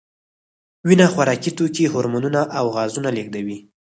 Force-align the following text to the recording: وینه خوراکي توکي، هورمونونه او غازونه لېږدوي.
وینه 0.87 1.05
خوراکي 1.13 1.51
توکي، 1.57 1.85
هورمونونه 1.93 2.41
او 2.57 2.65
غازونه 2.75 3.09
لېږدوي. 3.17 3.57